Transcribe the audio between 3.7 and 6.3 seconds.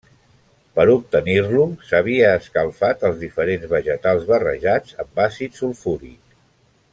vegetals barrejats amb àcid sulfúric.